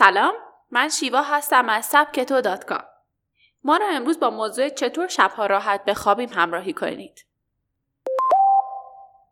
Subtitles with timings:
[0.00, 0.34] سلام
[0.70, 2.84] من شیوا هستم از سبکتو دات کام.
[3.64, 7.26] ما را امروز با موضوع چطور شبها راحت بخوابیم همراهی کنید.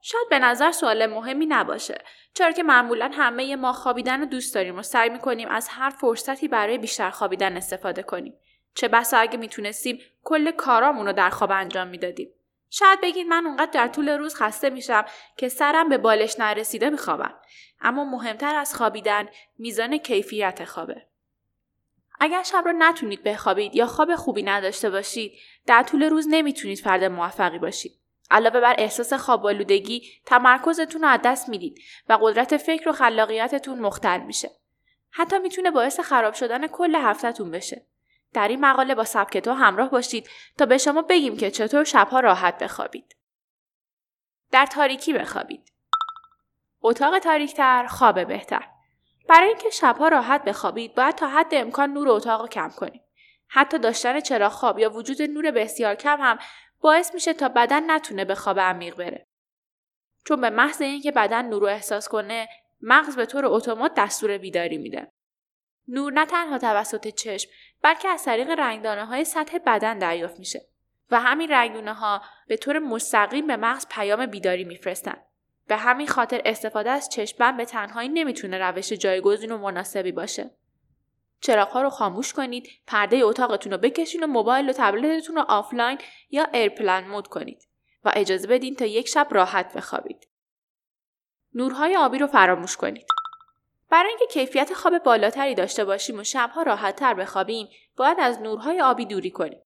[0.02, 4.78] شاید به نظر سوال مهمی نباشه چرا که معمولا همه ما خوابیدن رو دوست داریم
[4.78, 8.34] و سعی می‌کنیم از هر فرصتی برای بیشتر خوابیدن استفاده کنیم
[8.74, 12.30] چه بسا اگه می‌تونستیم کل کارامون رو در خواب انجام می‌دادیم
[12.70, 15.04] شاید بگید من اونقدر در طول روز خسته میشم
[15.36, 17.34] که سرم به بالش نرسیده میخوابم.
[17.80, 21.02] اما مهمتر از خوابیدن میزان کیفیت خوابه.
[22.20, 25.32] اگر شب رو نتونید بخوابید یا خواب خوبی نداشته باشید
[25.66, 27.92] در طول روز نمی‌تونید فرد موفقی باشید.
[28.30, 33.78] علاوه بر احساس خواب آلودگی تمرکزتون رو از دست می‌دید و قدرت فکر و خلاقیتتون
[33.78, 34.50] مختل میشه.
[35.10, 37.86] حتی می‌تونه باعث خراب شدن کل هفتهتون بشه.
[38.32, 42.20] در این مقاله با سبک تو همراه باشید تا به شما بگیم که چطور شبها
[42.20, 43.16] راحت بخوابید.
[44.50, 45.72] در تاریکی بخوابید.
[46.82, 48.68] اتاق تاریکتر خواب بهتر.
[49.28, 53.02] برای اینکه شبها راحت بخوابید باید تا حد امکان نور اتاق رو کم کنید.
[53.48, 56.38] حتی داشتن چراغ خواب یا وجود نور بسیار کم هم
[56.80, 59.26] باعث میشه تا بدن نتونه به خواب عمیق بره.
[60.24, 62.48] چون به محض اینکه بدن نور رو احساس کنه
[62.80, 65.12] مغز به طور اتومات دستور بیداری میده.
[65.88, 67.50] نور نه تنها توسط چشم
[67.82, 70.68] بلکه از طریق رنگدانه های سطح بدن دریافت میشه
[71.10, 75.16] و همین رنگدانه ها به طور مستقیم به مغز پیام بیداری میفرستن.
[75.66, 80.50] به همین خاطر استفاده از چشمبند به تنهایی نمی‌تونه روش جایگزین و مناسبی باشه.
[81.48, 85.98] ها رو خاموش کنید، پرده اتاقتون رو بکشین و موبایل و تبلتتون رو آفلاین
[86.30, 87.68] یا airplane mode کنید
[88.04, 90.28] و اجازه بدین تا یک شب راحت بخوابید.
[91.54, 93.06] نورهای آبی رو فراموش کنید.
[93.90, 99.06] برای اینکه کیفیت خواب بالاتری داشته باشیم و شبها راحتتر بخوابیم باید از نورهای آبی
[99.06, 99.62] دوری کنیم.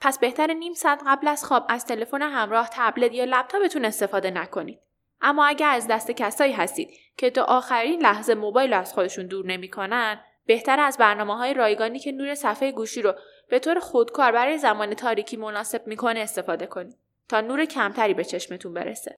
[0.00, 4.80] پس بهتر نیم ساعت قبل از خواب از تلفن همراه تبلت یا لپتاپتون استفاده نکنید.
[5.20, 10.20] اما اگر از دست کسایی هستید که تا آخرین لحظه موبایل از خودشون دور نمی‌کنن
[10.46, 13.14] بهتر از برنامه های رایگانی که نور صفحه گوشی رو
[13.48, 16.98] به طور خودکار برای زمان تاریکی مناسب می‌کنه استفاده کنید
[17.28, 19.16] تا نور کمتری به چشمتون برسه.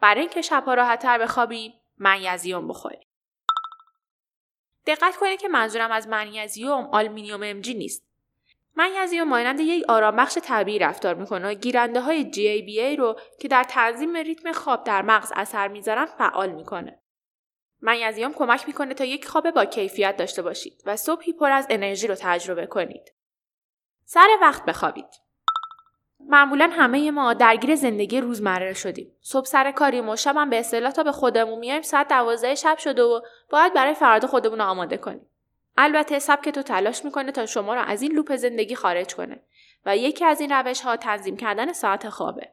[0.00, 3.06] برای اینکه شبها راحتتر بخوابیم منیزیم بخورید
[4.86, 8.04] دقت کنید که منظورم از منیزیم آلمینیوم امجی نیست
[8.76, 14.16] منیزیم مانند یک آرامبخش طبیعی رفتار می‌کنه و گیرنده های GABA رو که در تنظیم
[14.16, 17.00] ریتم خواب در مغز اثر می‌ذارن فعال می‌کنه.
[17.80, 22.06] منیزیم کمک می‌کنه تا یک خواب با کیفیت داشته باشید و صبحی پر از انرژی
[22.06, 23.14] رو تجربه کنید.
[24.04, 25.23] سر وقت بخوابید.
[26.28, 29.12] معمولا همه ما درگیر زندگی روزمره شدیم.
[29.20, 33.02] صبح سر کاریم و شبم به اصطلاح تا به خودمون میایم ساعت دوازده شب شده
[33.02, 33.20] و
[33.50, 35.26] باید برای فردا خودمون رو آماده کنیم.
[35.76, 39.40] البته سبک تو تلاش می‌کنه تا شما را از این لوپ زندگی خارج کنه
[39.86, 42.48] و یکی از این روش ها تنظیم کردن ساعت خوابه.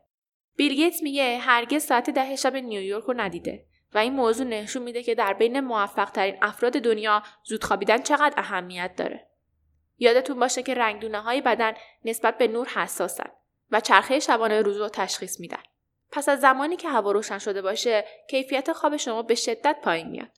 [0.56, 5.04] بیل گیتس میگه هرگز ساعت ده شب نیویورک رو ندیده و این موضوع نشون میده
[5.04, 9.28] که در بین موفق ترین افراد دنیا زود خوابیدن چقدر اهمیت داره.
[9.98, 11.74] یادتون باشه که رنگدونه های بدن
[12.06, 13.30] نسبت به نور حساسن
[13.72, 15.64] و چرخه شبانه روز رو تشخیص میدن.
[16.12, 20.32] پس از زمانی که هوا روشن شده باشه کیفیت خواب شما به شدت پایین میاد.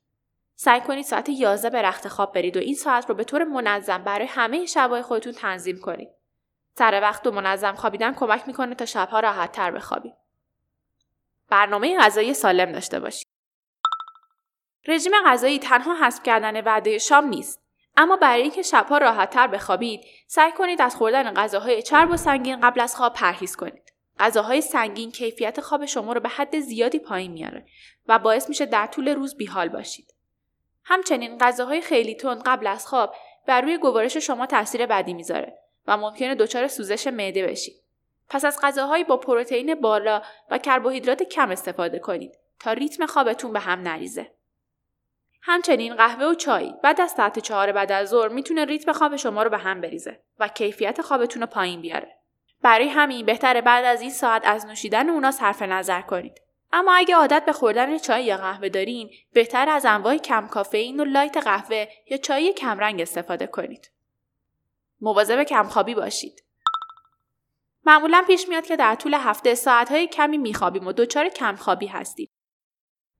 [0.55, 4.03] سعی کنید ساعت 11 به رخت خواب برید و این ساعت رو به طور منظم
[4.03, 6.09] برای همه شبهای خودتون تنظیم کنید.
[6.77, 10.13] سر وقت و منظم خوابیدن کمک می‌کنه تا شبها راحت تر بخوابید.
[11.49, 13.27] برنامه غذایی سالم داشته باشید.
[14.87, 17.62] رژیم غذایی تنها حذف کردن وعده شام نیست.
[17.97, 22.81] اما برای اینکه شبها راحتتر بخوابید سعی کنید از خوردن غذاهای چرب و سنگین قبل
[22.81, 23.93] از خواب پرهیز کنید.
[24.19, 27.65] غذاهای سنگین کیفیت خواب شما رو به حد زیادی پایین میاره
[28.07, 30.13] و باعث میشه در طول روز بیحال باشید.
[30.83, 33.15] همچنین غذاهای خیلی تند قبل از خواب
[33.47, 37.83] بر روی گوارش شما تاثیر بدی می‌ذاره و ممکنه دچار سوزش معده بشید.
[38.29, 43.59] پس از غذاهایی با پروتئین بالا و کربوهیدرات کم استفاده کنید تا ریتم خوابتون به
[43.59, 44.31] هم نریزه.
[45.45, 49.43] همچنین قهوه و چای بعد از ساعت چهار بعد از ظهر می‌تونه ریتم خواب شما
[49.43, 52.17] رو به هم بریزه و کیفیت خوابتون رو پایین بیاره.
[52.61, 56.41] برای همین بهتره بعد از این ساعت از نوشیدن اونا صرف نظر کنید.
[56.71, 61.03] اما اگه عادت به خوردن چای یا قهوه دارین، بهتر از انواع کم کافئین و
[61.03, 63.91] لایت قهوه یا چای کمرنگ استفاده کنید.
[65.01, 66.43] مواظب کمخوابی باشید.
[67.85, 72.29] معمولا پیش میاد که در طول هفته ساعتهای کمی میخوابیم و دچار کمخوابی هستیم.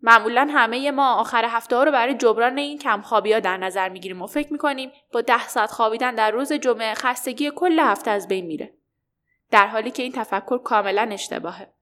[0.04, 4.22] معمولا همه ما آخر هفته ها رو برای جبران این کمخوابی ها در نظر می‌گیریم
[4.22, 8.46] و فکر می‌کنیم با ده ساعت خوابیدن در روز جمعه خستگی کل هفته از بین
[8.46, 8.74] میره.
[9.52, 11.74] در حالی که این تفکر کاملا اشتباهه.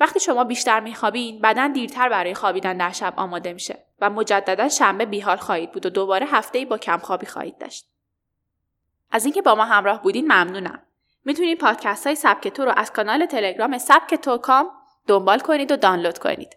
[0.00, 5.04] وقتی شما بیشتر میخوابین بدن دیرتر برای خوابیدن در شب آماده میشه و مجددا شنبه
[5.04, 7.86] بیحال خواهید بود و دوباره هفته با کمخوابی خواهید داشت.
[9.10, 10.82] از اینکه با ما همراه بودین ممنونم.
[11.24, 14.70] می‌تونید پادکست های سبک تو رو از کانال تلگرام سبک تو کام
[15.06, 16.48] دنبال کنید و دانلود کنید.